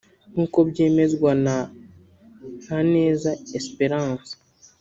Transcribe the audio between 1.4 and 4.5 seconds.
na Ntaneza Espérence